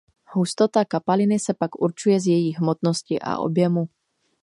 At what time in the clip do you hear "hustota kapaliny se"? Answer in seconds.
0.35-1.53